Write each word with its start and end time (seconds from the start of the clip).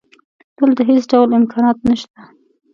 دلته 0.57 0.81
هېڅ 0.89 1.03
ډول 1.11 1.29
امکانات 1.39 1.77
نشته 1.89 2.19